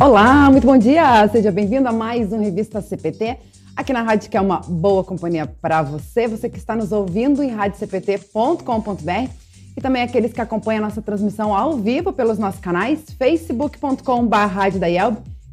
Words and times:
Olá, 0.00 0.48
muito 0.52 0.64
bom 0.64 0.78
dia! 0.78 1.26
Seja 1.32 1.50
bem-vindo 1.50 1.88
a 1.88 1.92
mais 1.92 2.32
um 2.32 2.38
Revista 2.38 2.80
CPT, 2.80 3.38
aqui 3.74 3.92
na 3.92 4.02
rádio 4.02 4.30
que 4.30 4.36
é 4.36 4.40
uma 4.40 4.60
boa 4.60 5.02
companhia 5.02 5.46
para 5.60 5.82
você, 5.82 6.28
você 6.28 6.48
que 6.48 6.58
está 6.58 6.76
nos 6.76 6.92
ouvindo 6.92 7.42
em 7.42 7.50
radiocpt.com.br 7.50 9.43
e 9.76 9.80
também 9.80 10.02
aqueles 10.02 10.32
que 10.32 10.40
acompanham 10.40 10.84
a 10.84 10.88
nossa 10.88 11.02
transmissão 11.02 11.54
ao 11.54 11.76
vivo 11.76 12.12
pelos 12.12 12.38
nossos 12.38 12.60
canais 12.60 13.00
facebook.com.br 13.18 14.34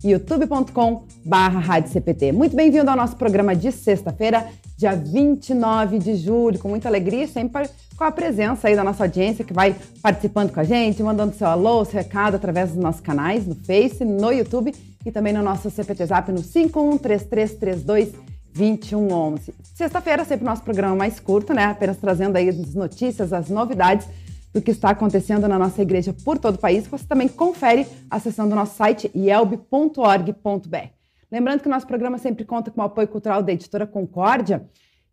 e 0.04 0.09
youtube.com.br. 0.09 2.34
Muito 2.34 2.55
bem-vindo 2.55 2.90
ao 2.90 2.98
nosso 2.98 3.16
programa 3.16 3.55
de 3.55 3.72
sexta-feira, 3.72 4.48
dia 4.78 4.95
29 4.95 6.00
de 6.00 6.16
julho, 6.16 6.58
com 6.58 6.70
muita 6.70 6.88
alegria 6.88 7.23
e 7.23 7.28
sempre 7.28 7.70
com 7.95 8.04
a 8.04 8.12
presença 8.12 8.68
aí 8.68 8.76
da 8.76 8.84
nossa 8.84 9.04
audiência 9.04 9.45
que 9.45 9.54
vai 9.54 9.76
participando 10.02 10.52
com 10.52 10.59
a 10.59 10.64
gente, 10.64 11.03
mandando 11.03 11.36
seu 11.36 11.48
alô, 11.48 11.86
seu 11.86 12.00
recado 12.00 12.36
através 12.36 12.72
dos 12.72 12.81
nossos 12.81 13.02
canais 13.02 13.45
no 13.45 13.53
Face, 13.53 14.03
no 14.03 14.31
YouTube 14.31 14.73
e 15.06 15.12
também 15.12 15.34
no 15.34 15.44
nosso 15.44 15.70
CPT 15.70 16.08
Zap 16.08 16.31
no 16.31 16.42
513332 16.42 18.30
2111. 18.54 19.54
Sexta-feira, 19.76 20.26
sempre 20.26 20.46
nosso 20.46 20.64
programa 20.64 20.96
mais 20.96 21.20
curto, 21.20 21.54
né? 21.54 21.66
Apenas 21.66 21.98
trazendo 21.98 22.36
aí 22.36 22.50
as 22.50 22.73
notícias, 22.73 23.32
as 23.34 23.50
novidades 23.50 24.08
do 24.54 24.62
que 24.62 24.72
está 24.72 24.90
acontecendo 24.90 25.48
na 25.48 25.58
nossa 25.58 25.82
igreja 25.82 26.14
por 26.26 26.38
todo 26.38 26.56
o 26.56 26.59
país. 26.59 26.88
Você 26.88 27.06
também 27.06 27.28
confere 27.28 27.88
acessando 28.09 28.53
o 28.53 28.56
nosso 28.56 28.75
site 28.75 29.09
yelb.org.br. 29.16 31.02
Lembrando 31.31 31.62
que 31.62 31.67
o 31.67 31.72
nosso 31.72 31.88
programa 31.88 32.17
sempre 32.17 32.44
conta 32.44 32.70
com 32.70 32.81
o 32.81 32.84
apoio 32.84 33.08
cultural 33.08 33.42
da 33.42 33.53
editora 33.53 33.88
Concórdia, 33.88 34.68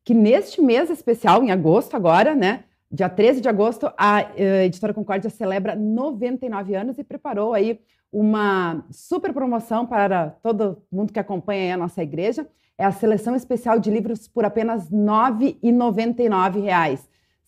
que 0.05 0.13
neste 0.13 0.61
mês 0.61 0.91
especial, 0.91 1.45
em 1.45 1.53
agosto 1.53 1.95
agora, 1.95 2.35
né? 2.35 2.65
Dia 2.91 3.09
13 3.09 3.41
de 3.41 3.49
agosto, 3.49 3.93
a 3.97 4.23
uh, 4.23 4.65
editora 4.65 4.95
Concórdia 4.95 5.31
celebra 5.31 5.77
99 5.77 6.75
anos 6.75 6.99
e 6.99 7.05
preparou 7.05 7.53
aí 7.53 7.81
uma 8.11 8.85
super 8.91 9.33
promoção 9.33 9.87
para 9.87 10.31
todo 10.43 10.83
mundo 10.91 11.13
que 11.13 11.19
acompanha 11.21 11.75
a 11.75 11.77
nossa 11.77 12.03
igreja. 12.03 12.49
É 12.79 12.85
a 12.85 12.93
seleção 12.93 13.35
especial 13.35 13.81
de 13.81 13.91
livros 13.91 14.29
por 14.29 14.45
apenas 14.45 14.89
R$ 14.89 14.97
9,99. 14.97 17.01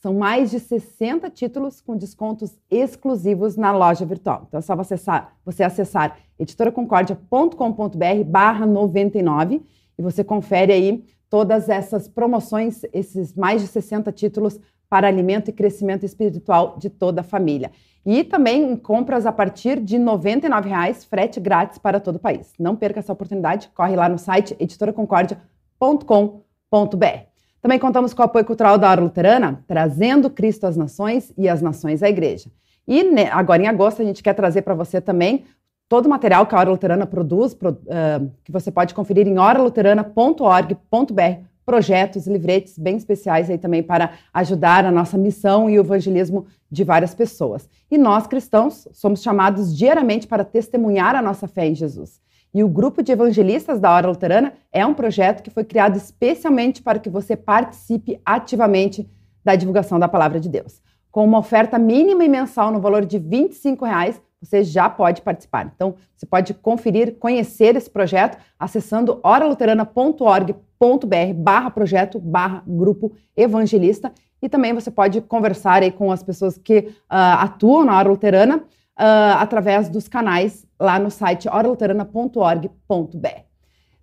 São 0.03 0.15
mais 0.15 0.51
de 0.51 0.59
60 0.59 1.31
títulos 1.31 1.81
com 1.81 1.97
descontos 1.97 2.59
exclusivos 2.69 3.57
na 3.57 3.71
loja 3.71 4.05
virtual. 4.05 4.47
Então 4.49 4.59
é 4.59 4.63
só 4.63 4.75
você 4.75 4.95
acessar, 4.95 5.37
você 5.45 5.63
acessar 5.63 6.19
editoraconcordia.com.br 6.39 8.25
barra 8.27 8.67
99 8.67 9.63
e 9.97 10.03
você 10.03 10.25
confere 10.25 10.73
aí 10.73 11.05
todas 11.29 11.69
essas 11.69 12.09
promoções, 12.09 12.83
esses 12.93 13.33
mais 13.35 13.63
de 13.63 13.69
60 13.69 14.11
títulos 14.11 14.59
para 14.91 15.07
alimento 15.07 15.49
e 15.49 15.53
crescimento 15.53 16.05
espiritual 16.05 16.77
de 16.77 16.91
toda 16.91 17.21
a 17.21 17.25
família. 17.25 17.71
E 18.05 18.25
também 18.25 18.75
compras 18.77 19.25
a 19.25 19.33
partir 19.33 19.79
de 19.79 19.97
R$ 19.97 20.05
99,00, 20.05 21.07
frete 21.07 21.39
grátis 21.39 21.79
para 21.79 22.01
todo 22.01 22.17
o 22.17 22.19
país. 22.19 22.53
Não 22.59 22.75
perca 22.75 22.99
essa 22.99 23.13
oportunidade, 23.13 23.71
corre 23.75 23.95
lá 23.95 24.09
no 24.09 24.19
site 24.19 24.57
editoraconcordia.com.br. 24.59 27.07
Também 27.63 27.79
contamos 27.79 28.13
com 28.13 28.23
o 28.23 28.25
apoio 28.25 28.45
cultural 28.45 28.77
da 28.79 28.91
Hora 28.91 29.03
Luterana, 29.03 29.63
trazendo 29.67 30.29
Cristo 30.29 30.67
às 30.67 30.77
nações 30.77 31.33
e 31.39 31.49
as 31.49 31.63
nações 31.63 32.03
à 32.03 32.09
igreja. 32.09 32.51
E 32.89 33.05
agora 33.31 33.63
em 33.63 33.69
agosto 33.69 34.03
a 34.03 34.05
gente 34.05 34.23
quer 34.23 34.35
trazer 34.35 34.63
para 34.63 34.75
você 34.75 35.01
também 35.01 35.45
todo 35.89 36.07
o 36.07 36.09
material 36.09 36.47
que 36.47 36.55
a 36.55 36.59
Hora 36.59 36.71
Luterana 36.71 37.07
produz, 37.07 37.55
pro, 37.55 37.79
que 38.43 38.51
você 38.51 38.73
pode 38.73 38.95
conferir 38.95 39.29
em 39.29 39.39
horaluterana.org.br 39.39 41.50
projetos, 41.71 42.27
livretes 42.27 42.77
bem 42.77 42.97
especiais 42.97 43.49
aí 43.49 43.57
também 43.57 43.81
para 43.81 44.15
ajudar 44.35 44.85
a 44.85 44.91
nossa 44.91 45.17
missão 45.17 45.71
e 45.71 45.79
o 45.79 45.83
evangelismo 45.83 46.47
de 46.69 46.83
várias 46.83 47.15
pessoas. 47.15 47.71
E 47.89 47.97
nós 47.97 48.27
cristãos 48.27 48.89
somos 48.91 49.23
chamados 49.23 49.73
diariamente 49.73 50.27
para 50.27 50.43
testemunhar 50.43 51.15
a 51.15 51.23
nossa 51.23 51.47
fé 51.47 51.69
em 51.69 51.75
Jesus. 51.77 52.21
E 52.53 52.65
o 52.65 52.69
grupo 52.69 53.05
de 53.05 53.13
evangelistas 53.13 53.79
da 53.79 53.95
Hora 53.95 54.09
Luterana 54.09 54.53
é 54.73 54.85
um 54.85 54.95
projeto 54.95 55.45
que 55.45 55.51
foi 55.51 55.63
criado 55.63 55.97
especialmente 55.97 56.83
para 56.83 56.99
que 56.99 57.09
você 57.09 57.37
participe 57.37 58.21
ativamente 58.27 59.09
da 59.45 59.55
divulgação 59.55 59.97
da 59.97 60.09
palavra 60.09 60.41
de 60.41 60.49
Deus. 60.49 60.83
Com 61.09 61.25
uma 61.25 61.39
oferta 61.39 61.79
mínima 61.79 62.25
e 62.25 62.29
mensal 62.29 62.73
no 62.73 62.81
valor 62.81 63.07
de 63.07 63.17
25 63.17 63.85
reais, 63.85 64.21
você 64.41 64.65
já 64.65 64.89
pode 64.89 65.23
participar. 65.23 65.71
Então, 65.75 65.95
você 66.17 66.27
pode 66.27 66.55
conferir, 66.55 67.17
conhecer 67.19 67.77
esse 67.77 67.91
projeto 67.91 68.39
acessando 68.59 69.21
oraluterana.org.br 69.23 71.35
barra 71.37 71.71
projeto 71.71 72.19
barra 72.19 72.63
grupo 72.67 73.13
evangelista 73.37 74.13
e 74.43 74.49
também 74.49 74.73
você 74.73 74.91
pode 74.91 75.21
conversar 75.21 75.83
aí 75.83 75.91
com 75.91 76.11
as 76.11 76.23
pessoas 76.23 76.57
que 76.57 76.79
uh, 76.79 77.41
atuam 77.41 77.85
na 77.85 77.99
Hora 77.99 78.09
Luterana 78.09 78.57
uh, 78.57 79.37
através 79.39 79.89
dos 79.89 80.09
canais 80.09 80.67
lá 80.79 80.99
no 80.99 81.11
site 81.11 81.49
oraluterana.org.br. 81.49 83.51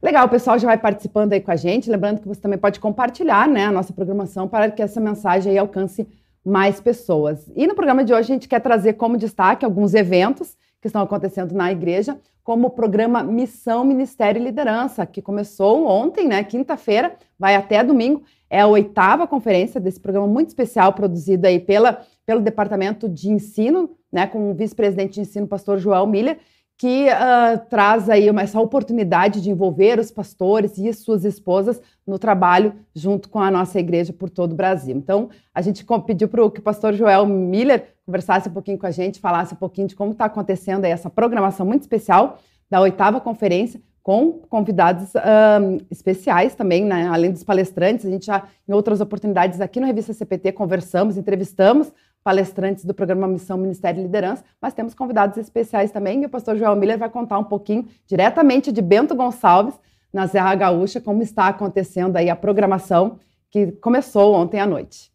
Legal, 0.01 0.27
o 0.27 0.29
pessoal 0.29 0.59
já 0.59 0.67
vai 0.67 0.77
participando 0.77 1.33
aí 1.33 1.41
com 1.41 1.49
a 1.49 1.55
gente, 1.55 1.89
lembrando 1.89 2.21
que 2.21 2.27
você 2.27 2.39
também 2.39 2.59
pode 2.59 2.79
compartilhar 2.79 3.47
né, 3.47 3.65
a 3.65 3.71
nossa 3.71 3.91
programação 3.91 4.47
para 4.47 4.69
que 4.69 4.81
essa 4.81 5.01
mensagem 5.01 5.51
aí 5.51 5.57
alcance 5.57 6.07
mais 6.47 6.79
pessoas. 6.79 7.51
E 7.57 7.67
no 7.67 7.75
programa 7.75 8.05
de 8.05 8.13
hoje 8.13 8.31
a 8.31 8.33
gente 8.35 8.47
quer 8.47 8.61
trazer 8.61 8.93
como 8.93 9.17
destaque 9.17 9.65
alguns 9.65 9.93
eventos 9.93 10.55
que 10.79 10.87
estão 10.87 11.01
acontecendo 11.01 11.53
na 11.53 11.69
igreja, 11.69 12.17
como 12.41 12.67
o 12.67 12.69
programa 12.69 13.21
Missão, 13.21 13.83
Ministério 13.83 14.41
e 14.41 14.45
Liderança, 14.45 15.05
que 15.05 15.21
começou 15.21 15.85
ontem, 15.85 16.25
né, 16.25 16.41
quinta-feira, 16.45 17.17
vai 17.37 17.55
até 17.55 17.83
domingo. 17.83 18.23
É 18.49 18.61
a 18.61 18.67
oitava 18.67 19.27
conferência 19.27 19.81
desse 19.81 19.99
programa 19.99 20.27
muito 20.27 20.47
especial, 20.47 20.93
produzido 20.93 21.45
aí 21.45 21.59
pela, 21.59 22.01
pelo 22.25 22.39
Departamento 22.39 23.09
de 23.09 23.29
Ensino, 23.29 23.89
né, 24.09 24.25
com 24.25 24.49
o 24.49 24.53
vice-presidente 24.53 25.15
de 25.15 25.21
ensino, 25.21 25.45
pastor 25.47 25.77
Joel 25.77 26.07
Miller, 26.07 26.37
que 26.77 27.07
uh, 27.07 27.57
traz 27.69 28.07
aí 28.07 28.29
uma, 28.29 28.43
essa 28.43 28.59
oportunidade 28.61 29.41
de 29.41 29.49
envolver 29.49 29.99
os 29.99 30.11
pastores 30.11 30.77
e 30.77 30.93
suas 30.93 31.25
esposas 31.25 31.81
no 32.05 32.19
trabalho 32.19 32.73
junto 32.95 33.29
com 33.29 33.39
a 33.39 33.49
nossa 33.49 33.79
igreja 33.79 34.13
por 34.13 34.29
todo 34.29 34.51
o 34.51 34.55
Brasil. 34.55 34.95
Então, 34.95 35.29
a 35.53 35.61
gente 35.61 35.83
pediu 36.05 36.27
para 36.27 36.49
que 36.51 36.59
o 36.59 36.63
pastor 36.63 36.93
Joel 36.93 37.25
Miller 37.25 37.95
conversasse 38.05 38.47
um 38.47 38.53
pouquinho 38.53 38.77
com 38.77 38.85
a 38.85 38.91
gente, 38.91 39.19
falasse 39.19 39.55
um 39.55 39.57
pouquinho 39.57 39.87
de 39.87 39.95
como 39.95 40.11
está 40.11 40.25
acontecendo 40.25 40.85
essa 40.85 41.09
programação 41.09 41.65
muito 41.65 41.81
especial 41.81 42.37
da 42.69 42.79
oitava 42.79 43.19
conferência, 43.19 43.81
com 44.03 44.39
convidados 44.47 45.13
uh, 45.15 45.85
especiais 45.91 46.55
também, 46.55 46.85
né? 46.85 47.07
além 47.07 47.31
dos 47.31 47.43
palestrantes. 47.43 48.05
A 48.05 48.09
gente 48.09 48.27
já, 48.27 48.47
em 48.65 48.71
outras 48.71 49.01
oportunidades 49.01 49.59
aqui 49.59 49.81
no 49.81 49.85
Revista 49.85 50.13
CPT, 50.13 50.53
conversamos, 50.53 51.17
entrevistamos 51.17 51.91
palestrantes 52.27 52.83
do 52.83 52.93
programa 52.93 53.25
Missão 53.25 53.57
Ministério 53.57 54.01
e 54.01 54.03
Liderança, 54.03 54.43
mas 54.61 54.73
temos 54.73 54.93
convidados 54.93 55.37
especiais 55.37 55.91
também, 55.91 56.21
e 56.21 56.25
o 56.25 56.29
pastor 56.29 56.57
João 56.57 56.75
Miller 56.75 56.99
vai 56.99 57.09
contar 57.09 57.39
um 57.39 57.43
pouquinho 57.45 57.85
diretamente 58.05 58.69
de 58.69 58.81
Bento 58.81 59.15
Gonçalves, 59.15 59.75
na 60.11 60.27
Serra 60.27 60.53
Gaúcha, 60.53 60.99
como 60.99 61.23
está 61.23 61.47
acontecendo 61.47 62.17
aí 62.17 62.29
a 62.29 62.35
programação 62.35 63.17
que 63.49 63.71
começou 63.71 64.33
ontem 64.33 64.59
à 64.59 64.67
noite. 64.67 65.09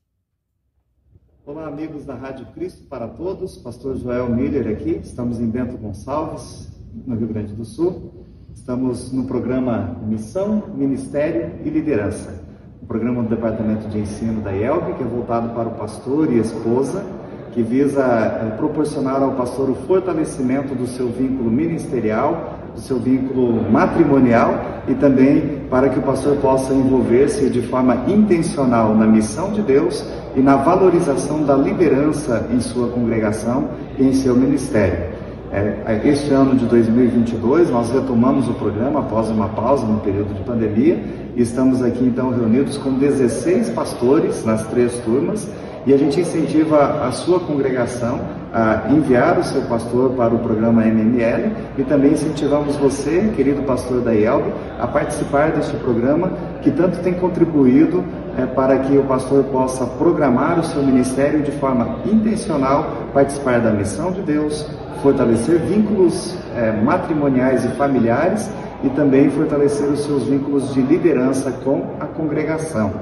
Olá, 1.44 1.66
amigos 1.66 2.06
da 2.06 2.14
Rádio 2.14 2.46
Cristo 2.54 2.88
para 2.88 3.06
Todos, 3.06 3.58
pastor 3.58 3.94
Joel 3.98 4.30
Miller 4.30 4.74
aqui, 4.74 4.92
estamos 5.02 5.38
em 5.38 5.50
Bento 5.50 5.76
Gonçalves, 5.76 6.72
no 7.06 7.14
Rio 7.14 7.28
Grande 7.28 7.52
do 7.52 7.66
Sul. 7.66 8.24
Estamos 8.54 9.12
no 9.12 9.26
programa 9.26 10.00
Missão, 10.06 10.62
Ministério 10.74 11.60
e 11.62 11.68
Liderança 11.68 12.41
um 12.82 12.86
programa 12.86 13.22
do 13.22 13.28
Departamento 13.28 13.86
de 13.88 14.00
Ensino 14.00 14.40
da 14.40 14.50
IELB, 14.50 14.94
que 14.94 15.04
é 15.04 15.06
voltado 15.06 15.50
para 15.50 15.68
o 15.68 15.72
pastor 15.72 16.32
e 16.32 16.38
esposa, 16.38 17.04
que 17.52 17.62
visa 17.62 18.02
é, 18.02 18.56
proporcionar 18.56 19.22
ao 19.22 19.32
pastor 19.32 19.70
o 19.70 19.74
fortalecimento 19.86 20.74
do 20.74 20.86
seu 20.88 21.08
vínculo 21.08 21.48
ministerial, 21.48 22.58
do 22.74 22.80
seu 22.80 22.98
vínculo 22.98 23.70
matrimonial 23.70 24.82
e 24.88 24.94
também 24.94 25.60
para 25.70 25.90
que 25.90 25.98
o 25.98 26.02
pastor 26.02 26.36
possa 26.38 26.74
envolver-se 26.74 27.48
de 27.50 27.62
forma 27.62 28.04
intencional 28.08 28.94
na 28.96 29.06
missão 29.06 29.52
de 29.52 29.62
Deus 29.62 30.04
e 30.34 30.40
na 30.40 30.56
valorização 30.56 31.44
da 31.44 31.54
liderança 31.54 32.48
em 32.50 32.58
sua 32.58 32.88
congregação 32.88 33.68
e 33.96 34.04
em 34.04 34.12
seu 34.12 34.34
ministério. 34.34 35.12
É, 35.52 36.00
este 36.04 36.32
ano 36.32 36.56
de 36.56 36.64
2022, 36.64 37.70
nós 37.70 37.92
retomamos 37.92 38.48
o 38.48 38.54
programa 38.54 39.00
após 39.00 39.28
uma 39.28 39.50
pausa 39.50 39.86
no 39.86 40.00
período 40.00 40.34
de 40.34 40.42
pandemia 40.42 40.98
Estamos 41.36 41.82
aqui 41.82 42.04
então 42.04 42.28
reunidos 42.28 42.76
com 42.76 42.92
16 42.92 43.70
pastores 43.70 44.44
nas 44.44 44.66
três 44.66 44.92
turmas 44.98 45.48
e 45.86 45.94
a 45.94 45.96
gente 45.96 46.20
incentiva 46.20 47.06
a 47.06 47.10
sua 47.10 47.40
congregação 47.40 48.20
a 48.52 48.90
enviar 48.90 49.38
o 49.38 49.42
seu 49.42 49.62
pastor 49.62 50.10
para 50.10 50.34
o 50.34 50.38
programa 50.40 50.84
MML 50.84 51.52
e 51.78 51.84
também 51.84 52.12
incentivamos 52.12 52.76
você, 52.76 53.32
querido 53.34 53.62
pastor 53.62 54.02
da 54.02 54.12
IELB, 54.12 54.52
a 54.78 54.86
participar 54.86 55.52
deste 55.52 55.74
programa 55.78 56.32
que 56.60 56.70
tanto 56.70 56.98
tem 56.98 57.14
contribuído 57.14 58.04
é, 58.36 58.44
para 58.44 58.78
que 58.80 58.98
o 58.98 59.04
pastor 59.04 59.42
possa 59.44 59.86
programar 59.86 60.60
o 60.60 60.64
seu 60.64 60.82
ministério 60.82 61.42
de 61.42 61.50
forma 61.52 61.96
intencional, 62.04 63.08
participar 63.14 63.58
da 63.58 63.70
missão 63.70 64.12
de 64.12 64.20
Deus, 64.20 64.66
fortalecer 65.02 65.58
vínculos 65.60 66.36
é, 66.54 66.72
matrimoniais 66.72 67.64
e 67.64 67.68
familiares 67.68 68.50
e 68.82 68.90
também 68.90 69.30
fortalecer 69.30 69.88
os 69.88 70.00
seus 70.00 70.24
vínculos 70.24 70.72
de 70.74 70.80
liderança 70.80 71.50
com 71.64 71.94
a 72.00 72.06
congregação. 72.06 72.92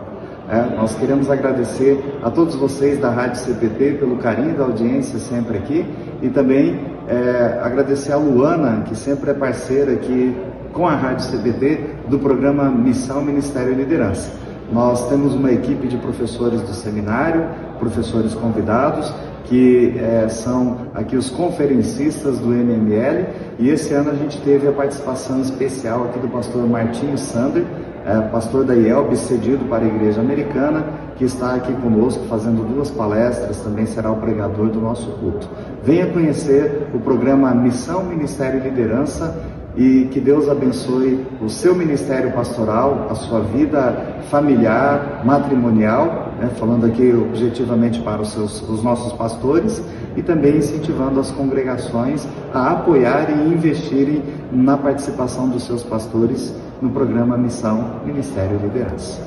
É, 0.49 0.77
nós 0.77 0.97
queremos 0.97 1.31
agradecer 1.31 2.19
a 2.23 2.31
todos 2.31 2.57
vocês 2.57 2.99
da 2.99 3.09
Rádio 3.09 3.41
CPT 3.41 3.99
pelo 4.01 4.17
carinho 4.17 4.57
da 4.57 4.65
audiência 4.65 5.19
sempre 5.19 5.59
aqui 5.59 5.87
e 6.21 6.29
também 6.29 6.81
é, 7.07 7.61
agradecer 7.63 8.13
a 8.13 8.17
Luana, 8.17 8.83
que 8.83 8.97
sempre 8.97 9.31
é 9.31 9.35
parceira 9.35 9.93
aqui 9.93 10.37
com 10.73 10.89
a 10.89 10.95
Rádio 10.97 11.27
CPT 11.27 11.81
do 12.09 12.19
programa 12.19 12.69
Missão 12.69 13.23
Ministério 13.23 13.73
e 13.73 13.77
Liderança. 13.77 14.33
Nós 14.73 15.09
temos 15.09 15.35
uma 15.35 15.53
equipe 15.53 15.87
de 15.89 15.97
professores 15.97 16.63
do 16.63 16.73
seminário, 16.75 17.45
professores 17.81 18.35
convidados, 18.35 19.13
que 19.47 19.99
é, 19.99 20.29
são 20.29 20.77
aqui 20.95 21.17
os 21.17 21.29
conferencistas 21.29 22.39
do 22.39 22.53
MML, 22.53 23.27
e 23.59 23.69
esse 23.69 23.93
ano 23.93 24.11
a 24.11 24.15
gente 24.15 24.41
teve 24.43 24.69
a 24.69 24.73
participação 24.73 25.41
especial 25.41 26.05
aqui 26.05 26.21
do 26.21 26.29
pastor 26.29 26.65
Martinho 26.69 27.19
Sander, 27.19 27.65
é, 28.07 28.21
pastor 28.29 28.65
da 28.65 28.75
IELB, 28.75 29.17
cedido 29.17 29.65
para 29.65 29.85
a 29.85 29.89
Igreja 29.89 30.21
Americana, 30.21 30.85
que 31.17 31.25
está 31.25 31.55
aqui 31.55 31.73
conosco 31.75 32.25
fazendo 32.29 32.67
duas 32.67 32.91
palestras, 32.91 33.59
também 33.61 33.87
será 33.87 34.11
o 34.11 34.17
pregador 34.17 34.69
do 34.69 34.81
nosso 34.81 35.11
culto. 35.19 35.49
Venha 35.83 36.07
conhecer 36.07 36.89
o 36.95 37.01
programa 37.01 37.53
Missão, 37.55 38.05
Ministério 38.05 38.61
e 38.61 38.71
Liderança 38.71 39.37
e 39.77 40.09
que 40.11 40.21
Deus 40.21 40.49
abençoe 40.49 41.27
o 41.41 41.49
seu 41.49 41.75
ministério 41.75 42.33
pastoral, 42.33 43.09
a 43.11 43.15
sua 43.15 43.41
vida 43.41 44.17
familiar, 44.31 45.23
matrimonial, 45.25 46.20
né, 46.41 46.49
falando 46.59 46.87
aqui 46.87 47.13
objetivamente 47.13 48.01
para 48.01 48.23
os, 48.23 48.33
seus, 48.33 48.63
os 48.63 48.83
nossos 48.83 49.13
pastores 49.13 49.83
e 50.17 50.23
também 50.23 50.57
incentivando 50.57 51.21
as 51.21 51.31
congregações 51.31 52.27
a 52.53 52.73
apoiarem 52.73 53.37
e 53.37 53.53
investirem 53.53 54.23
na 54.51 54.77
participação 54.79 55.49
dos 55.51 55.65
seus 55.65 55.83
pastores 55.83 56.55
no 56.81 56.91
programa 56.91 57.37
Missão, 57.37 58.01
Ministério 58.05 58.59
Liderança. 58.59 59.21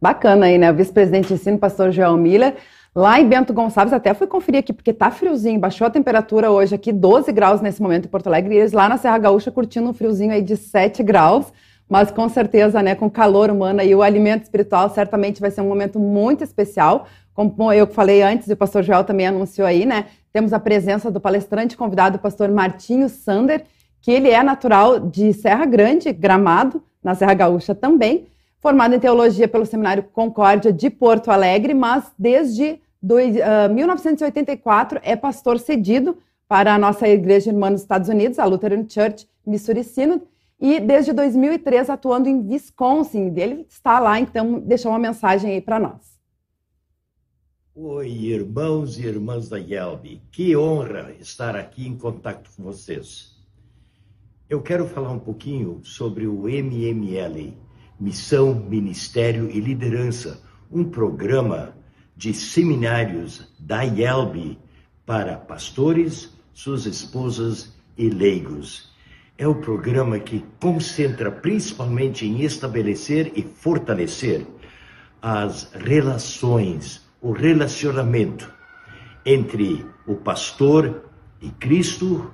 Bacana 0.00 0.46
aí, 0.46 0.56
né? 0.56 0.72
Vice-presidente 0.72 1.28
de 1.28 1.34
ensino, 1.34 1.58
pastor 1.58 1.90
Joel 1.90 2.16
Miller. 2.16 2.54
Lá 2.94 3.20
em 3.20 3.28
Bento 3.28 3.52
Gonçalves, 3.52 3.92
até 3.92 4.14
fui 4.14 4.26
conferir 4.26 4.60
aqui, 4.60 4.72
porque 4.72 4.92
tá 4.92 5.10
friozinho, 5.10 5.58
baixou 5.58 5.86
a 5.86 5.90
temperatura 5.90 6.50
hoje 6.50 6.74
aqui, 6.74 6.92
12 6.92 7.30
graus 7.32 7.60
nesse 7.60 7.82
momento 7.82 8.06
em 8.06 8.08
Porto 8.08 8.28
Alegre, 8.28 8.54
e 8.54 8.58
eles 8.58 8.72
lá 8.72 8.88
na 8.88 8.96
Serra 8.96 9.18
Gaúcha 9.18 9.50
curtindo 9.50 9.88
um 9.88 9.92
friozinho 9.92 10.32
aí 10.32 10.42
de 10.42 10.56
7 10.56 11.02
graus, 11.02 11.52
mas 11.88 12.10
com 12.10 12.28
certeza, 12.28 12.82
né, 12.82 12.94
com 12.94 13.08
calor 13.08 13.50
humano 13.50 13.82
e 13.82 13.94
o 13.94 14.02
alimento 14.02 14.42
espiritual, 14.42 14.90
certamente 14.90 15.40
vai 15.40 15.50
ser 15.50 15.60
um 15.60 15.68
momento 15.68 15.98
muito 15.98 16.44
especial, 16.44 17.06
como 17.32 17.72
eu 17.72 17.86
falei 17.86 18.22
antes, 18.22 18.48
e 18.48 18.52
o 18.52 18.56
pastor 18.56 18.82
Joel 18.82 19.04
também 19.04 19.26
anunciou 19.26 19.66
aí, 19.66 19.86
né, 19.86 20.06
temos 20.32 20.52
a 20.52 20.60
presença 20.60 21.10
do 21.10 21.20
palestrante 21.20 21.76
convidado, 21.76 22.16
o 22.16 22.20
pastor 22.20 22.50
Martinho 22.50 23.08
Sander, 23.08 23.64
que 24.00 24.10
ele 24.10 24.30
é 24.30 24.42
natural 24.42 25.00
de 25.00 25.32
Serra 25.32 25.64
Grande, 25.64 26.12
Gramado, 26.12 26.82
na 27.02 27.14
Serra 27.14 27.34
Gaúcha 27.34 27.74
também, 27.74 28.28
formado 28.60 28.94
em 28.94 28.98
teologia 28.98 29.48
pelo 29.48 29.64
Seminário 29.64 30.02
Concórdia 30.02 30.72
de 30.72 30.90
Porto 30.90 31.30
Alegre, 31.30 31.74
mas 31.74 32.04
desde 32.18 32.80
dois, 33.00 33.36
uh, 33.36 33.72
1984 33.72 35.00
é 35.02 35.14
pastor 35.16 35.58
cedido 35.58 36.18
para 36.48 36.74
a 36.74 36.78
nossa 36.78 37.06
igreja 37.08 37.50
irmã 37.50 37.70
nos 37.70 37.82
Estados 37.82 38.08
Unidos, 38.08 38.38
a 38.38 38.44
Lutheran 38.44 38.84
Church 38.88 39.28
Missouri 39.46 39.84
Synod, 39.84 40.22
e 40.60 40.80
desde 40.80 41.12
2003 41.12 41.88
atuando 41.88 42.28
em 42.28 42.40
Wisconsin. 42.48 43.32
Ele 43.36 43.66
está 43.68 43.98
lá, 43.98 44.18
então 44.18 44.58
deixou 44.60 44.90
uma 44.92 44.98
mensagem 44.98 45.52
aí 45.52 45.60
para 45.60 45.78
nós. 45.78 46.18
Oi, 47.74 48.08
irmãos 48.08 48.98
e 48.98 49.06
irmãs 49.06 49.48
da 49.48 49.56
Yelby. 49.56 50.20
Que 50.32 50.56
honra 50.56 51.12
estar 51.20 51.54
aqui 51.54 51.86
em 51.86 51.96
contato 51.96 52.50
com 52.56 52.64
vocês. 52.64 53.38
Eu 54.50 54.60
quero 54.60 54.86
falar 54.88 55.12
um 55.12 55.18
pouquinho 55.18 55.80
sobre 55.84 56.26
o 56.26 56.48
MML, 56.48 57.56
Missão, 58.00 58.54
Ministério 58.54 59.50
e 59.50 59.60
Liderança, 59.60 60.42
um 60.72 60.84
programa 60.84 61.76
de 62.16 62.34
seminários 62.34 63.46
da 63.60 63.82
IELB 63.82 64.58
para 65.06 65.36
pastores, 65.36 66.36
suas 66.52 66.84
esposas 66.84 67.72
e 67.96 68.08
leigos. 68.08 68.87
É 69.38 69.46
o 69.46 69.54
programa 69.54 70.18
que 70.18 70.44
concentra 70.60 71.30
principalmente 71.30 72.26
em 72.26 72.42
estabelecer 72.42 73.30
e 73.36 73.42
fortalecer 73.44 74.44
as 75.22 75.72
relações, 75.72 77.08
o 77.22 77.30
relacionamento 77.30 78.52
entre 79.24 79.86
o 80.08 80.16
pastor 80.16 81.04
e 81.40 81.50
Cristo, 81.50 82.32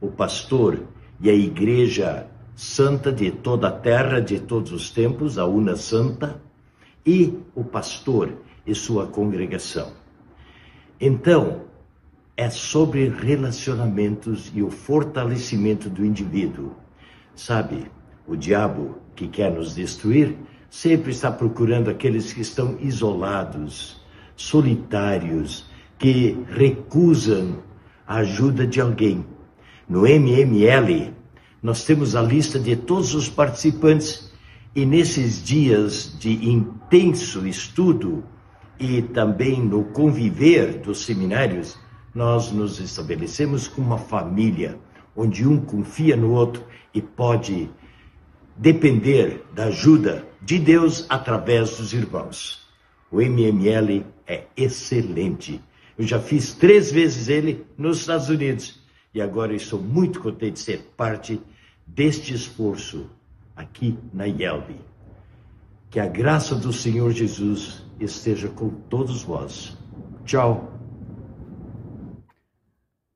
o 0.00 0.12
pastor 0.12 0.84
e 1.20 1.28
a 1.28 1.34
Igreja 1.34 2.28
santa 2.54 3.10
de 3.10 3.32
toda 3.32 3.66
a 3.66 3.72
terra, 3.72 4.20
de 4.20 4.38
todos 4.38 4.70
os 4.70 4.90
tempos, 4.90 5.38
a 5.38 5.44
una 5.44 5.74
santa, 5.74 6.40
e 7.04 7.36
o 7.52 7.64
pastor 7.64 8.32
e 8.64 8.72
sua 8.76 9.08
congregação. 9.08 9.92
Então, 11.00 11.62
é 12.36 12.48
sobre 12.48 13.08
relacionamentos 13.08 14.50
e 14.54 14.62
o 14.62 14.70
fortalecimento 14.70 15.90
do 15.90 16.04
indivíduo. 16.04 16.74
Sabe, 17.34 17.90
o 18.26 18.36
diabo 18.36 18.98
que 19.14 19.28
quer 19.28 19.52
nos 19.52 19.74
destruir 19.74 20.36
sempre 20.70 21.10
está 21.10 21.30
procurando 21.30 21.90
aqueles 21.90 22.32
que 22.32 22.40
estão 22.40 22.78
isolados, 22.80 24.00
solitários, 24.36 25.66
que 25.98 26.38
recusam 26.48 27.62
a 28.06 28.16
ajuda 28.16 28.66
de 28.66 28.80
alguém. 28.80 29.24
No 29.88 30.06
MML, 30.06 31.12
nós 31.62 31.84
temos 31.84 32.16
a 32.16 32.22
lista 32.22 32.58
de 32.58 32.74
todos 32.74 33.14
os 33.14 33.28
participantes 33.28 34.32
e 34.74 34.86
nesses 34.86 35.44
dias 35.44 36.16
de 36.18 36.48
intenso 36.48 37.46
estudo 37.46 38.24
e 38.78 39.02
também 39.02 39.60
no 39.62 39.84
conviver 39.84 40.78
dos 40.78 41.04
seminários, 41.04 41.78
nós 42.14 42.50
nos 42.52 42.78
estabelecemos 42.78 43.68
como 43.68 43.88
uma 43.88 43.98
família, 43.98 44.78
onde 45.16 45.46
um 45.46 45.60
confia 45.60 46.16
no 46.16 46.32
outro 46.32 46.64
e 46.94 47.00
pode 47.00 47.70
depender 48.56 49.44
da 49.54 49.64
ajuda 49.64 50.26
de 50.40 50.58
Deus 50.58 51.06
através 51.08 51.76
dos 51.76 51.92
irmãos. 51.92 52.66
O 53.10 53.20
MML 53.20 54.04
é 54.26 54.44
excelente. 54.56 55.60
Eu 55.98 56.06
já 56.06 56.18
fiz 56.18 56.54
três 56.54 56.90
vezes 56.90 57.28
ele 57.28 57.66
nos 57.76 57.98
Estados 57.98 58.28
Unidos 58.28 58.80
e 59.14 59.20
agora 59.20 59.54
estou 59.54 59.80
muito 59.80 60.20
contente 60.20 60.54
de 60.54 60.60
ser 60.60 60.92
parte 60.96 61.40
deste 61.86 62.32
esforço 62.34 63.10
aqui 63.54 63.98
na 64.12 64.26
IELB. 64.26 64.76
Que 65.90 66.00
a 66.00 66.06
graça 66.06 66.54
do 66.54 66.72
Senhor 66.72 67.12
Jesus 67.12 67.84
esteja 68.00 68.48
com 68.48 68.70
todos 68.70 69.22
vós. 69.22 69.76
Tchau. 70.24 70.71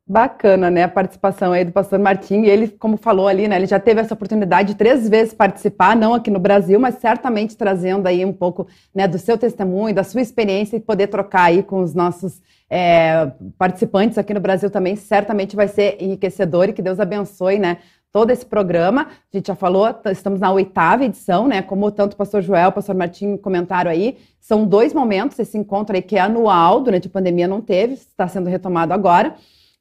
Bacana, 0.08 0.70
né? 0.70 0.84
A 0.84 0.88
participação 0.88 1.50
aí 1.52 1.64
do 1.64 1.72
pastor 1.72 1.98
Martim. 1.98 2.42
Ele, 2.42 2.68
como 2.68 2.96
falou 2.96 3.26
ali, 3.26 3.48
né? 3.48 3.56
Ele 3.56 3.66
já 3.66 3.80
teve 3.80 4.00
essa 4.00 4.14
oportunidade 4.14 4.68
de 4.68 4.74
três 4.76 5.08
vezes 5.08 5.34
participar, 5.34 5.96
não 5.96 6.14
aqui 6.14 6.30
no 6.30 6.38
Brasil, 6.38 6.78
mas 6.78 6.94
certamente 6.96 7.56
trazendo 7.56 8.06
aí 8.06 8.24
um 8.24 8.32
pouco 8.32 8.68
né, 8.94 9.08
do 9.08 9.18
seu 9.18 9.36
testemunho, 9.36 9.92
da 9.92 10.04
sua 10.04 10.20
experiência 10.20 10.76
e 10.76 10.80
poder 10.80 11.08
trocar 11.08 11.46
aí 11.46 11.60
com 11.60 11.80
os 11.82 11.92
nossos 11.92 12.40
é, 12.70 13.32
participantes 13.58 14.16
aqui 14.16 14.32
no 14.32 14.38
Brasil 14.38 14.70
também. 14.70 14.94
Certamente 14.94 15.56
vai 15.56 15.66
ser 15.66 15.96
enriquecedor 16.00 16.68
e 16.68 16.72
que 16.72 16.82
Deus 16.82 17.00
abençoe, 17.00 17.58
né? 17.58 17.78
todo 18.12 18.30
esse 18.30 18.46
programa. 18.46 19.08
A 19.30 19.36
gente 19.36 19.48
já 19.48 19.54
falou, 19.54 19.86
estamos 20.10 20.40
na 20.40 20.50
oitava 20.50 21.04
edição, 21.04 21.46
né? 21.46 21.60
Como 21.60 21.90
tanto 21.90 22.14
o 22.14 22.16
pastor 22.16 22.40
Joel, 22.40 22.70
o 22.70 22.72
pastor 22.72 22.94
Martim 22.94 23.36
comentaram 23.36 23.90
aí, 23.90 24.16
são 24.40 24.64
dois 24.64 24.94
momentos, 24.94 25.38
esse 25.38 25.58
encontro 25.58 25.94
aí 25.94 26.00
que 26.00 26.16
é 26.16 26.20
anual, 26.20 26.80
durante 26.80 27.08
a 27.08 27.10
pandemia 27.10 27.46
não 27.46 27.60
teve, 27.60 27.92
está 27.92 28.26
sendo 28.26 28.48
retomado 28.48 28.94
agora. 28.94 29.34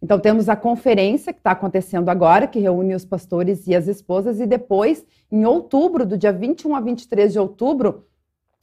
Então 0.05 0.19
temos 0.19 0.47
a 0.50 0.55
conferência 0.55 1.33
que 1.33 1.39
está 1.39 1.50
acontecendo 1.50 2.09
agora, 2.09 2.45
que 2.45 2.59
reúne 2.59 2.93
os 2.93 3.03
pastores 3.03 3.65
e 3.65 3.74
as 3.74 3.88
esposas, 3.88 4.39
e 4.39 4.45
depois, 4.45 5.03
em 5.31 5.45
outubro, 5.45 6.05
do 6.05 6.15
dia 6.15 6.31
21 6.31 6.75
a 6.75 6.79
23 6.79 7.33
de 7.33 7.39
outubro, 7.39 8.05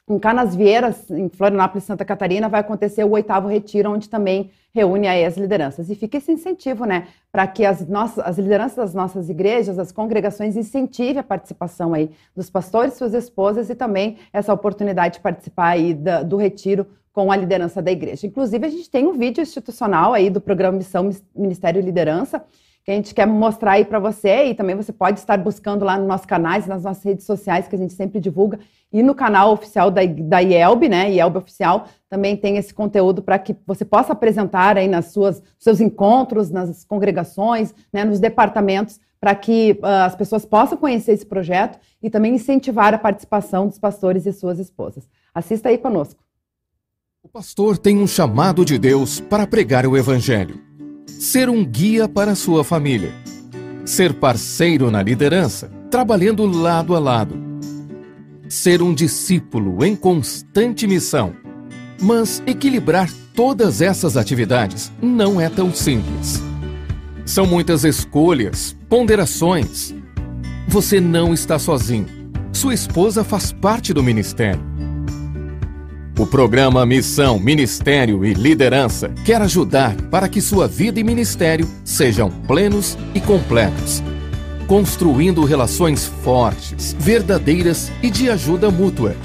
em 0.08 0.20
Canasvieiras, 0.20 1.10
em 1.10 1.28
Florianópolis, 1.28 1.82
Santa 1.82 2.04
Catarina, 2.04 2.48
vai 2.48 2.60
acontecer 2.60 3.02
o 3.02 3.10
oitavo 3.10 3.48
retiro, 3.48 3.90
onde 3.90 4.08
também 4.08 4.52
reúne 4.72 5.08
aí 5.08 5.24
as 5.24 5.36
lideranças. 5.36 5.90
E 5.90 5.96
fica 5.96 6.18
esse 6.18 6.30
incentivo, 6.30 6.84
né, 6.84 7.08
para 7.32 7.44
que 7.48 7.64
as, 7.64 7.88
nossas, 7.88 8.24
as 8.24 8.38
lideranças 8.38 8.76
das 8.76 8.94
nossas 8.94 9.28
igrejas, 9.28 9.80
as 9.80 9.90
congregações, 9.90 10.54
incentivem 10.56 11.18
a 11.18 11.24
participação 11.24 11.92
aí 11.92 12.12
dos 12.36 12.50
pastores, 12.50 12.94
suas 12.94 13.14
esposas 13.14 13.68
e 13.68 13.74
também 13.74 14.16
essa 14.32 14.54
oportunidade 14.54 15.14
de 15.14 15.20
participar 15.20 15.70
aí 15.70 15.92
da, 15.92 16.22
do 16.22 16.36
retiro 16.36 16.86
com 17.12 17.30
a 17.30 17.36
liderança 17.36 17.82
da 17.82 17.90
igreja. 17.90 18.26
Inclusive, 18.26 18.66
a 18.66 18.70
gente 18.70 18.90
tem 18.90 19.06
um 19.06 19.12
vídeo 19.12 19.42
institucional 19.42 20.14
aí 20.14 20.30
do 20.30 20.40
programa 20.40 20.78
Missão 20.78 21.10
Ministério 21.34 21.80
e 21.80 21.84
Liderança, 21.84 22.42
que 22.84 22.90
a 22.90 22.94
gente 22.94 23.14
quer 23.14 23.26
mostrar 23.26 23.72
aí 23.72 23.84
para 23.84 23.98
você 23.98 24.46
e 24.46 24.54
também 24.54 24.74
você 24.74 24.92
pode 24.92 25.20
estar 25.20 25.36
buscando 25.36 25.84
lá 25.84 25.96
nos 25.96 26.08
nossos 26.08 26.26
canais, 26.26 26.66
nas 26.66 26.82
nossas 26.82 27.04
redes 27.04 27.24
sociais 27.24 27.68
que 27.68 27.76
a 27.76 27.78
gente 27.78 27.92
sempre 27.92 28.18
divulga 28.18 28.58
e 28.92 29.02
no 29.02 29.14
canal 29.14 29.52
oficial 29.52 29.90
da, 29.90 30.02
da 30.04 30.40
IELB, 30.40 30.88
né, 30.88 31.10
IELB 31.10 31.38
Oficial, 31.38 31.86
também 32.10 32.36
tem 32.36 32.58
esse 32.58 32.74
conteúdo 32.74 33.22
para 33.22 33.38
que 33.38 33.56
você 33.66 33.84
possa 33.84 34.12
apresentar 34.12 34.76
aí 34.76 34.86
nas 34.86 35.06
suas 35.06 35.42
seus 35.58 35.80
encontros, 35.80 36.50
nas 36.50 36.84
congregações, 36.84 37.74
né, 37.92 38.04
nos 38.04 38.20
departamentos, 38.20 39.00
para 39.18 39.34
que 39.34 39.78
uh, 39.82 40.04
as 40.04 40.14
pessoas 40.14 40.44
possam 40.44 40.76
conhecer 40.76 41.12
esse 41.12 41.24
projeto 41.24 41.78
e 42.02 42.10
também 42.10 42.34
incentivar 42.34 42.92
a 42.92 42.98
participação 42.98 43.66
dos 43.66 43.78
pastores 43.78 44.26
e 44.26 44.32
suas 44.32 44.58
esposas. 44.58 45.08
Assista 45.34 45.70
aí 45.70 45.78
conosco. 45.78 46.21
O 47.24 47.28
pastor 47.28 47.78
tem 47.78 47.98
um 47.98 48.06
chamado 48.06 48.64
de 48.64 48.76
Deus 48.76 49.20
para 49.20 49.46
pregar 49.46 49.86
o 49.86 49.96
evangelho, 49.96 50.60
ser 51.06 51.48
um 51.48 51.64
guia 51.64 52.08
para 52.08 52.34
sua 52.34 52.64
família, 52.64 53.14
ser 53.84 54.12
parceiro 54.14 54.90
na 54.90 55.00
liderança, 55.04 55.70
trabalhando 55.88 56.44
lado 56.44 56.96
a 56.96 56.98
lado, 56.98 57.36
ser 58.48 58.82
um 58.82 58.92
discípulo 58.92 59.84
em 59.84 59.94
constante 59.94 60.84
missão. 60.88 61.32
Mas 62.00 62.42
equilibrar 62.44 63.08
todas 63.36 63.80
essas 63.80 64.16
atividades 64.16 64.90
não 65.00 65.40
é 65.40 65.48
tão 65.48 65.72
simples. 65.72 66.42
São 67.24 67.46
muitas 67.46 67.84
escolhas, 67.84 68.76
ponderações. 68.88 69.94
Você 70.66 71.00
não 71.00 71.32
está 71.32 71.56
sozinho. 71.56 72.08
Sua 72.52 72.74
esposa 72.74 73.22
faz 73.22 73.52
parte 73.52 73.94
do 73.94 74.02
ministério. 74.02 74.71
O 76.18 76.26
programa 76.26 76.84
Missão, 76.84 77.38
Ministério 77.38 78.22
e 78.22 78.34
Liderança 78.34 79.08
quer 79.24 79.40
ajudar 79.40 79.96
para 80.10 80.28
que 80.28 80.42
sua 80.42 80.68
vida 80.68 81.00
e 81.00 81.04
ministério 81.04 81.66
sejam 81.84 82.30
plenos 82.30 82.98
e 83.14 83.20
completos, 83.20 84.02
construindo 84.66 85.42
relações 85.42 86.06
fortes, 86.22 86.94
verdadeiras 86.98 87.90
e 88.02 88.10
de 88.10 88.28
ajuda 88.28 88.70
mútua. 88.70 89.16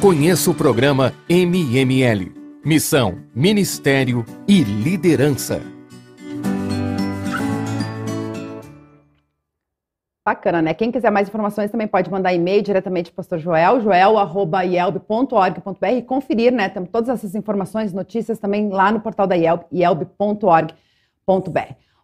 Conheça 0.00 0.50
o 0.50 0.54
programa 0.54 1.12
MML 1.28 2.39
Missão, 2.62 3.20
Ministério 3.34 4.22
e 4.46 4.62
Liderança. 4.62 5.62
Bacana, 10.22 10.60
né? 10.60 10.74
Quem 10.74 10.92
quiser 10.92 11.10
mais 11.10 11.26
informações 11.26 11.70
também 11.70 11.86
pode 11.86 12.10
mandar 12.10 12.34
e-mail 12.34 12.60
diretamente 12.60 13.10
para 13.10 13.14
o 13.14 13.16
pastor 13.16 13.38
Joel, 13.38 13.80
joel.ielb.org.br 13.80 15.86
e 15.96 16.02
conferir, 16.02 16.52
né? 16.52 16.68
Temos 16.68 16.90
todas 16.90 17.08
essas 17.08 17.34
informações, 17.34 17.94
notícias 17.94 18.38
também 18.38 18.68
lá 18.68 18.92
no 18.92 19.00
portal 19.00 19.26
da 19.26 19.36
IELB, 19.36 19.64
ielb.org.br. 19.72 20.74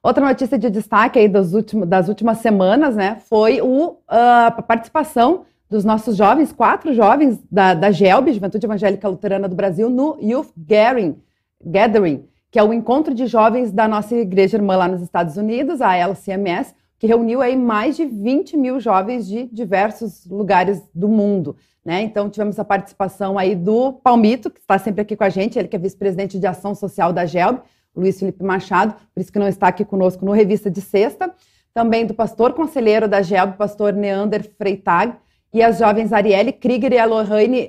Outra 0.02 0.24
notícia 0.24 0.58
de 0.58 0.70
destaque 0.70 1.18
aí 1.18 1.28
das 1.28 1.52
últimas, 1.52 2.38
semanas, 2.38 2.96
né? 2.96 3.18
Foi 3.28 3.60
uh, 3.60 3.98
a 4.08 4.62
participação 4.62 5.44
dos 5.68 5.84
nossos 5.84 6.16
jovens, 6.16 6.52
quatro 6.52 6.94
jovens 6.94 7.38
da, 7.50 7.74
da 7.74 7.90
GELB, 7.90 8.32
Juventude 8.32 8.66
Evangélica 8.66 9.08
Luterana 9.08 9.48
do 9.48 9.54
Brasil, 9.54 9.90
no 9.90 10.16
Youth 10.20 10.52
Gathering, 10.56 11.16
Gathering, 11.64 12.24
que 12.50 12.58
é 12.58 12.62
o 12.62 12.72
encontro 12.72 13.12
de 13.12 13.26
jovens 13.26 13.72
da 13.72 13.88
nossa 13.88 14.14
igreja 14.14 14.56
irmã 14.56 14.76
lá 14.76 14.88
nos 14.88 15.02
Estados 15.02 15.36
Unidos, 15.36 15.80
a 15.80 15.96
LCMS, 15.96 16.74
que 16.98 17.06
reuniu 17.06 17.42
aí 17.42 17.56
mais 17.56 17.96
de 17.96 18.04
20 18.04 18.56
mil 18.56 18.80
jovens 18.80 19.26
de 19.26 19.44
diversos 19.46 20.26
lugares 20.26 20.82
do 20.94 21.08
mundo. 21.08 21.56
Né? 21.84 22.02
Então, 22.02 22.30
tivemos 22.30 22.58
a 22.58 22.64
participação 22.64 23.38
aí 23.38 23.54
do 23.54 23.92
Palmito, 23.92 24.50
que 24.50 24.60
está 24.60 24.78
sempre 24.78 25.02
aqui 25.02 25.14
com 25.14 25.24
a 25.24 25.28
gente, 25.28 25.58
ele 25.58 25.68
que 25.68 25.76
é 25.76 25.78
vice-presidente 25.78 26.38
de 26.38 26.46
ação 26.46 26.74
social 26.74 27.12
da 27.12 27.26
GELB, 27.26 27.60
Luiz 27.94 28.18
Felipe 28.18 28.44
Machado, 28.44 28.94
por 29.14 29.20
isso 29.20 29.32
que 29.32 29.38
não 29.38 29.48
está 29.48 29.68
aqui 29.68 29.84
conosco 29.84 30.24
no 30.24 30.32
Revista 30.32 30.70
de 30.70 30.80
Sexta. 30.80 31.32
Também 31.72 32.06
do 32.06 32.14
pastor 32.14 32.54
conselheiro 32.54 33.06
da 33.06 33.22
GELB, 33.22 33.56
pastor 33.56 33.92
Neander 33.92 34.50
Freitag, 34.56 35.14
e 35.52 35.62
as 35.62 35.78
jovens 35.78 36.12
Arielle 36.12 36.52
Krieger 36.52 36.92
e 36.92 36.98
a 36.98 37.06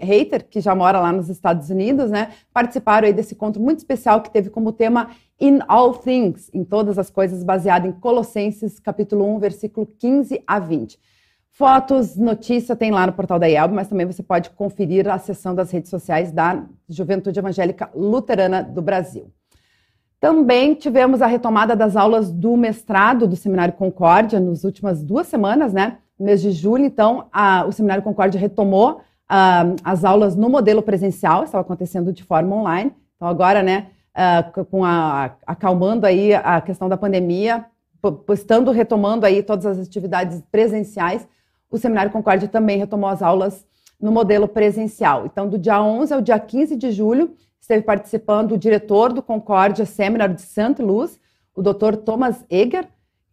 Reiter, 0.01 0.47
que 0.47 0.59
já 0.59 0.75
mora 0.75 0.99
lá 0.99 1.11
nos 1.11 1.29
Estados 1.29 1.69
Unidos, 1.69 2.09
né, 2.11 2.31
participaram 2.53 3.07
aí 3.07 3.13
desse 3.13 3.33
encontro 3.33 3.61
muito 3.61 3.79
especial 3.79 4.21
que 4.21 4.31
teve 4.31 4.49
como 4.49 4.71
tema 4.71 5.09
In 5.39 5.59
All 5.67 5.93
Things, 5.93 6.49
em 6.53 6.63
todas 6.63 6.97
as 6.99 7.09
coisas, 7.09 7.43
baseado 7.43 7.87
em 7.87 7.91
Colossenses, 7.91 8.79
capítulo 8.79 9.25
1, 9.35 9.39
versículo 9.39 9.85
15 9.85 10.43
a 10.45 10.59
20. 10.59 10.99
Fotos, 11.51 12.15
notícia 12.15 12.75
tem 12.75 12.91
lá 12.91 13.07
no 13.07 13.13
portal 13.13 13.39
da 13.39 13.47
IELB, 13.47 13.73
mas 13.73 13.87
também 13.87 14.05
você 14.05 14.21
pode 14.21 14.51
conferir 14.51 15.07
a 15.09 15.17
seção 15.17 15.55
das 15.55 15.71
redes 15.71 15.89
sociais 15.89 16.31
da 16.31 16.65
Juventude 16.87 17.39
Evangélica 17.39 17.89
Luterana 17.95 18.61
do 18.61 18.81
Brasil. 18.81 19.31
Também 20.19 20.73
tivemos 20.73 21.21
a 21.21 21.27
retomada 21.27 21.75
das 21.75 21.95
aulas 21.95 22.31
do 22.31 22.55
mestrado 22.57 23.27
do 23.27 23.35
Seminário 23.35 23.73
Concórdia 23.73 24.39
nas 24.39 24.63
últimas 24.63 25.03
duas 25.03 25.27
semanas, 25.27 25.73
né? 25.73 25.99
No 26.19 26.25
mês 26.25 26.41
de 26.41 26.51
julho, 26.51 26.83
então, 26.83 27.27
a, 27.31 27.65
o 27.65 27.71
Seminário 27.71 28.03
Concórdia 28.03 28.39
retomou 28.39 29.01
a, 29.27 29.65
as 29.83 30.03
aulas 30.03 30.35
no 30.35 30.49
modelo 30.49 30.81
presencial, 30.81 31.43
estava 31.43 31.61
acontecendo 31.61 32.11
de 32.11 32.23
forma 32.23 32.55
online. 32.55 32.93
Então, 33.15 33.27
agora, 33.27 33.61
né, 33.61 33.87
com 34.69 34.83
a, 34.83 35.35
acalmando 35.45 36.05
aí 36.05 36.33
a 36.33 36.59
questão 36.59 36.89
da 36.89 36.97
pandemia, 36.97 37.65
estando 38.33 38.71
retomando 38.71 39.25
aí 39.25 39.43
todas 39.43 39.65
as 39.65 39.79
atividades 39.79 40.41
presenciais, 40.51 41.27
o 41.69 41.77
Seminário 41.77 42.11
Concórdia 42.11 42.47
também 42.47 42.77
retomou 42.77 43.09
as 43.09 43.21
aulas 43.21 43.65
no 43.99 44.11
modelo 44.11 44.47
presencial. 44.47 45.25
Então, 45.25 45.47
do 45.47 45.57
dia 45.57 45.81
11 45.81 46.13
ao 46.13 46.21
dia 46.21 46.39
15 46.39 46.75
de 46.75 46.91
julho, 46.91 47.35
esteve 47.59 47.83
participando 47.83 48.53
o 48.53 48.57
diretor 48.57 49.11
do 49.11 49.21
Concórdia 49.21 49.85
Seminário 49.85 50.35
de 50.35 50.41
Santa 50.41 50.83
Luz, 50.83 51.19
o 51.53 51.61
Dr. 51.61 51.97
Thomas 51.97 52.45
Eger, 52.49 52.87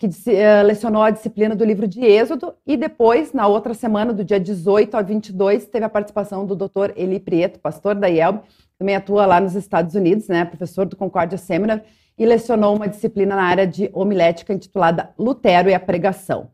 que 0.08 0.30
uh, 0.30 0.66
lecionou 0.66 1.02
a 1.02 1.11
disciplina 1.11 1.54
do 1.56 1.64
livro 1.64 1.87
de 1.87 2.04
Êxodo, 2.04 2.54
e 2.66 2.76
depois, 2.76 3.32
na 3.32 3.46
outra 3.46 3.73
semana, 3.75 4.12
do 4.12 4.25
dia 4.25 4.38
18 4.38 4.96
a 4.96 5.02
22, 5.02 5.66
teve 5.66 5.84
a 5.84 5.88
participação 5.88 6.44
do 6.44 6.54
Dr. 6.54 6.92
Eli 6.96 7.18
Prieto, 7.18 7.58
pastor 7.58 7.94
da 7.94 8.08
IELB, 8.08 8.40
também 8.78 8.96
atua 8.96 9.25
lá 9.25 9.40
nos 9.40 9.54
Estados 9.54 9.94
Unidos, 9.94 10.28
né, 10.28 10.44
professor 10.44 10.84
do 10.84 10.96
Concórdia 10.96 11.38
Seminar, 11.38 11.82
e 12.18 12.26
lecionou 12.26 12.76
uma 12.76 12.88
disciplina 12.88 13.34
na 13.34 13.42
área 13.42 13.66
de 13.66 13.90
homilética 13.92 14.52
intitulada 14.52 15.11
Lutero 15.18 15.68
e 15.68 15.75
a 15.75 15.80
Pregação. 15.80 16.50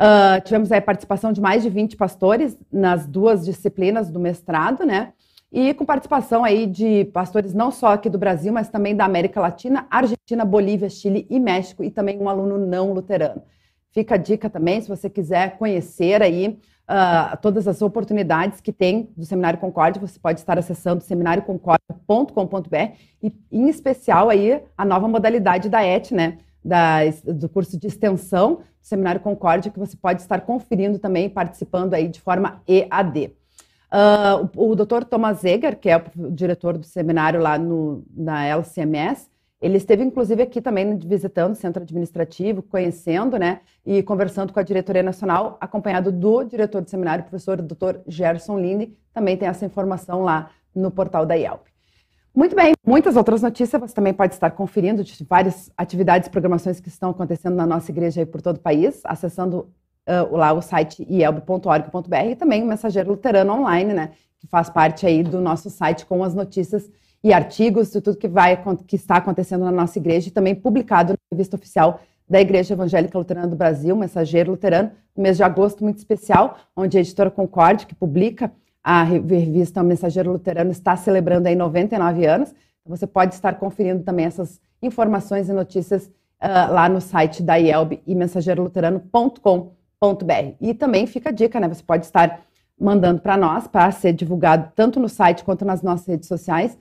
Uh, 0.00 0.40
tivemos 0.44 0.70
a 0.72 0.80
participação 0.80 1.32
de 1.32 1.40
mais 1.40 1.62
de 1.62 1.68
20 1.68 1.96
pastores 1.96 2.56
nas 2.72 3.06
duas 3.06 3.44
disciplinas 3.44 4.10
do 4.10 4.18
mestrado, 4.18 4.84
né? 4.84 5.12
E 5.52 5.74
com 5.74 5.84
participação 5.84 6.44
aí 6.44 6.66
de 6.66 7.06
pastores 7.06 7.52
não 7.52 7.70
só 7.70 7.94
aqui 7.94 8.08
do 8.08 8.18
Brasil, 8.18 8.52
mas 8.52 8.68
também 8.68 8.94
da 8.94 9.04
América 9.04 9.40
Latina, 9.40 9.86
Argentina, 9.90 10.44
Bolívia, 10.44 10.88
Chile 10.88 11.26
e 11.28 11.40
México, 11.40 11.82
e 11.82 11.90
também 11.90 12.18
um 12.18 12.28
aluno 12.28 12.58
não 12.58 12.92
luterano. 12.92 13.42
Fica 13.90 14.14
a 14.14 14.18
dica 14.18 14.48
também, 14.48 14.80
se 14.80 14.88
você 14.88 15.10
quiser 15.10 15.58
conhecer 15.58 16.22
aí 16.22 16.60
uh, 16.88 17.36
todas 17.42 17.66
as 17.66 17.82
oportunidades 17.82 18.60
que 18.60 18.72
tem 18.72 19.10
do 19.16 19.24
Seminário 19.24 19.58
Concórdia, 19.58 20.00
você 20.00 20.18
pode 20.18 20.38
estar 20.38 20.56
acessando 20.56 21.02
seminarioconcordia.com.br 21.02 22.76
e, 23.20 23.32
em 23.50 23.68
especial, 23.68 24.30
aí 24.30 24.62
a 24.78 24.84
nova 24.84 25.08
modalidade 25.08 25.68
da 25.68 25.84
ET, 25.84 26.12
né? 26.12 26.38
Da, 26.62 26.98
do 27.24 27.48
curso 27.48 27.78
de 27.78 27.86
extensão 27.86 28.56
do 28.56 28.62
Seminário 28.82 29.20
Concórdia, 29.20 29.72
que 29.72 29.78
você 29.78 29.96
pode 29.96 30.20
estar 30.20 30.42
conferindo 30.42 30.98
também, 30.98 31.28
participando 31.28 31.94
aí 31.94 32.06
de 32.06 32.20
forma 32.20 32.62
EAD. 32.68 33.32
Uh, 33.92 34.48
o, 34.56 34.70
o 34.70 34.76
Dr. 34.76 35.04
Thomas 35.04 35.44
Eger, 35.44 35.78
que 35.78 35.90
é 35.90 35.96
o 35.96 36.30
diretor 36.30 36.78
do 36.78 36.84
seminário 36.84 37.40
lá 37.40 37.58
no, 37.58 38.04
na 38.14 38.44
LCMS, 38.46 39.28
ele 39.60 39.76
esteve 39.76 40.02
inclusive 40.02 40.42
aqui 40.42 40.60
também 40.60 40.96
visitando 40.96 41.52
o 41.52 41.56
centro 41.56 41.82
administrativo, 41.82 42.62
conhecendo, 42.62 43.36
né, 43.36 43.60
e 43.84 44.02
conversando 44.02 44.52
com 44.52 44.60
a 44.60 44.62
diretoria 44.62 45.02
nacional, 45.02 45.58
acompanhado 45.60 46.10
do 46.10 46.44
diretor 46.44 46.80
do 46.80 46.88
seminário, 46.88 47.24
professor 47.24 47.60
Dr. 47.60 47.98
Gerson 48.06 48.58
Linde, 48.58 48.96
também 49.12 49.36
tem 49.36 49.48
essa 49.48 49.66
informação 49.66 50.22
lá 50.22 50.50
no 50.74 50.90
portal 50.90 51.26
da 51.26 51.34
IELP. 51.34 51.68
Muito 52.32 52.54
bem, 52.54 52.74
muitas 52.86 53.16
outras 53.16 53.42
notícias 53.42 53.80
você 53.80 53.92
também 53.92 54.14
pode 54.14 54.32
estar 54.32 54.50
conferindo 54.52 55.02
de 55.02 55.24
várias 55.24 55.70
atividades 55.76 56.28
e 56.28 56.30
programações 56.30 56.80
que 56.80 56.88
estão 56.88 57.10
acontecendo 57.10 57.56
na 57.56 57.66
nossa 57.66 57.90
igreja 57.90 58.20
aí 58.20 58.26
por 58.26 58.40
todo 58.40 58.56
o 58.56 58.60
país, 58.60 59.00
acessando 59.04 59.68
uh, 60.10 60.36
lá 60.36 60.52
o 60.52 60.60
site 60.60 61.06
ielb.org.br 61.08 62.16
e 62.30 62.36
também 62.36 62.62
o 62.62 62.66
Mensageiro 62.66 63.10
Luterano 63.10 63.52
Online, 63.52 63.92
né? 63.92 64.10
Que 64.38 64.46
faz 64.46 64.68
parte 64.68 65.06
aí 65.06 65.22
do 65.22 65.40
nosso 65.40 65.70
site 65.70 66.04
com 66.04 66.24
as 66.24 66.34
notícias 66.34 66.90
e 67.22 67.32
artigos 67.32 67.90
de 67.90 68.00
tudo 68.00 68.16
que 68.16 68.28
vai 68.28 68.62
que 68.86 68.96
está 68.96 69.16
acontecendo 69.16 69.64
na 69.64 69.70
nossa 69.70 69.98
igreja 69.98 70.28
e 70.28 70.30
também 70.30 70.54
publicado 70.54 71.12
na 71.12 71.18
revista 71.30 71.56
oficial 71.56 72.00
da 72.28 72.40
Igreja 72.40 72.74
Evangélica 72.74 73.18
Luterana 73.18 73.48
do 73.48 73.56
Brasil, 73.56 73.94
Mensageiro 73.96 74.52
Luterano, 74.52 74.92
no 75.16 75.22
mês 75.22 75.36
de 75.36 75.42
agosto 75.42 75.82
muito 75.82 75.98
especial, 75.98 76.58
onde 76.76 76.96
a 76.96 77.00
editora 77.00 77.28
Concorde, 77.28 77.86
que 77.86 77.94
publica 77.94 78.52
a 78.84 79.02
revista 79.02 79.82
Mensageiro 79.82 80.30
Luterano, 80.30 80.70
está 80.70 80.96
celebrando 80.96 81.48
aí 81.48 81.56
99 81.56 82.24
anos. 82.24 82.54
Então, 82.80 82.96
você 82.96 83.06
pode 83.06 83.34
estar 83.34 83.54
conferindo 83.54 84.04
também 84.04 84.26
essas 84.26 84.60
informações 84.80 85.48
e 85.48 85.52
notícias 85.52 86.06
uh, 86.06 86.72
lá 86.72 86.88
no 86.88 87.00
site 87.00 87.42
da 87.42 87.56
IELB 87.56 88.00
e 88.06 88.14
mensageiroluterano.com 90.00 90.56
E 90.60 90.74
também 90.74 91.06
fica 91.06 91.28
a 91.28 91.32
dica, 91.32 91.60
né? 91.60 91.68
Você 91.68 91.82
pode 91.82 92.06
estar 92.06 92.40
mandando 92.78 93.20
para 93.20 93.36
nós, 93.36 93.68
para 93.68 93.90
ser 93.90 94.14
divulgado 94.14 94.72
tanto 94.74 94.98
no 94.98 95.08
site 95.08 95.44
quanto 95.44 95.64
nas 95.64 95.82
nossas 95.82 96.06
redes 96.06 96.26
sociais, 96.26 96.78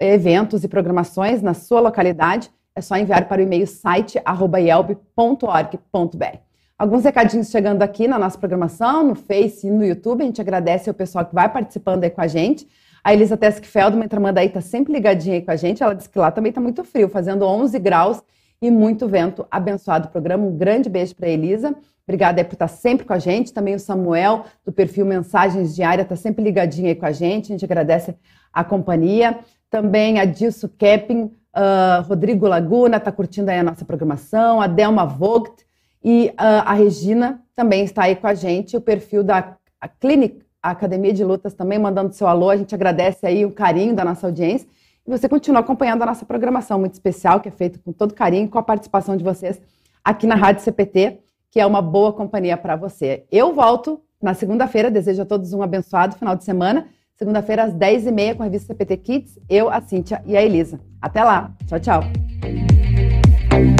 eventos 0.00 0.64
e 0.64 0.68
programações 0.68 1.40
na 1.40 1.54
sua 1.54 1.80
localidade. 1.80 2.50
É 2.74 2.80
só 2.80 2.96
enviar 2.96 3.28
para 3.28 3.40
o 3.40 3.44
e-mail 3.44 3.66
site.ielb.org.br. 3.66 6.38
Alguns 6.78 7.04
recadinhos 7.04 7.48
chegando 7.48 7.82
aqui 7.82 8.06
na 8.06 8.18
nossa 8.18 8.36
programação, 8.36 9.02
no 9.02 9.14
Face 9.14 9.66
e 9.66 9.70
no 9.70 9.82
YouTube. 9.82 10.22
A 10.22 10.26
gente 10.26 10.42
agradece 10.42 10.90
ao 10.90 10.94
pessoal 10.94 11.24
que 11.24 11.34
vai 11.34 11.50
participando 11.50 12.04
aí 12.04 12.10
com 12.10 12.20
a 12.20 12.26
gente. 12.26 12.68
A 13.02 13.14
Elisa 13.14 13.34
Teskfeld, 13.36 13.96
uma 13.96 14.04
irmã 14.04 14.30
daí, 14.30 14.48
está 14.48 14.60
sempre 14.60 14.92
ligadinha 14.92 15.36
aí 15.36 15.42
com 15.42 15.52
a 15.52 15.56
gente. 15.56 15.82
Ela 15.82 15.94
disse 15.94 16.10
que 16.10 16.18
lá 16.18 16.30
também 16.30 16.50
está 16.50 16.60
muito 16.60 16.84
frio, 16.84 17.08
fazendo 17.08 17.46
11 17.46 17.78
graus 17.78 18.22
e 18.60 18.70
muito 18.70 19.08
vento. 19.08 19.46
Abençoado 19.50 20.08
o 20.08 20.10
programa. 20.10 20.44
Um 20.44 20.54
grande 20.54 20.90
beijo 20.90 21.14
para 21.14 21.28
Elisa. 21.28 21.74
Obrigada 22.06 22.44
por 22.44 22.52
estar 22.52 22.68
sempre 22.68 23.04
com 23.04 23.12
a 23.12 23.18
gente. 23.18 23.52
Também 23.52 23.74
o 23.74 23.80
Samuel, 23.80 24.44
do 24.64 24.70
perfil 24.70 25.04
Mensagens 25.04 25.74
Diárias, 25.74 26.04
está 26.04 26.14
sempre 26.14 26.44
ligadinho 26.44 26.86
aí 26.86 26.94
com 26.94 27.04
a 27.04 27.10
gente. 27.10 27.46
A 27.46 27.54
gente 27.54 27.64
agradece 27.64 28.14
a 28.52 28.62
companhia. 28.62 29.40
Também 29.68 30.20
a 30.20 30.24
Dilso 30.24 30.68
Kepping, 30.68 31.22
uh, 31.24 32.02
Rodrigo 32.06 32.46
Laguna 32.46 32.98
está 32.98 33.10
curtindo 33.10 33.50
aí 33.50 33.58
a 33.58 33.64
nossa 33.64 33.84
programação. 33.84 34.60
A 34.60 34.68
Delma 34.68 35.04
Vogt 35.04 35.66
e 36.02 36.28
uh, 36.34 36.62
a 36.64 36.74
Regina 36.74 37.42
também 37.56 37.82
está 37.82 38.04
aí 38.04 38.14
com 38.14 38.28
a 38.28 38.34
gente. 38.34 38.76
O 38.76 38.80
perfil 38.80 39.24
da 39.24 39.56
a 39.80 39.88
Clinic, 39.88 40.42
a 40.62 40.70
Academia 40.70 41.12
de 41.12 41.24
Lutas, 41.24 41.54
também 41.54 41.78
mandando 41.78 42.14
seu 42.14 42.28
alô. 42.28 42.50
A 42.50 42.56
gente 42.56 42.72
agradece 42.72 43.26
aí 43.26 43.44
o 43.44 43.50
carinho 43.50 43.96
da 43.96 44.04
nossa 44.04 44.28
audiência. 44.28 44.68
E 45.04 45.10
você 45.10 45.28
continua 45.28 45.60
acompanhando 45.60 46.02
a 46.02 46.06
nossa 46.06 46.24
programação 46.24 46.78
muito 46.78 46.94
especial, 46.94 47.40
que 47.40 47.48
é 47.48 47.52
feita 47.52 47.80
com 47.84 47.92
todo 47.92 48.14
carinho, 48.14 48.48
com 48.48 48.58
a 48.58 48.62
participação 48.62 49.16
de 49.16 49.24
vocês 49.24 49.60
aqui 50.04 50.24
na 50.24 50.36
Rádio 50.36 50.62
CPT 50.62 51.25
que 51.50 51.60
é 51.60 51.66
uma 51.66 51.82
boa 51.82 52.12
companhia 52.12 52.56
para 52.56 52.76
você. 52.76 53.24
Eu 53.30 53.54
volto 53.54 54.00
na 54.22 54.34
segunda-feira, 54.34 54.90
desejo 54.90 55.22
a 55.22 55.26
todos 55.26 55.52
um 55.52 55.62
abençoado 55.62 56.16
final 56.16 56.36
de 56.36 56.44
semana. 56.44 56.88
Segunda-feira, 57.16 57.64
às 57.64 57.74
10h30, 57.74 58.36
com 58.36 58.42
a 58.42 58.46
revista 58.46 58.74
CPT 58.74 58.96
Kids, 58.98 59.38
eu, 59.48 59.70
a 59.70 59.80
Cíntia 59.80 60.22
e 60.26 60.36
a 60.36 60.42
Elisa. 60.42 60.80
Até 61.00 61.24
lá. 61.24 61.54
Tchau, 61.66 61.80
tchau. 61.80 62.00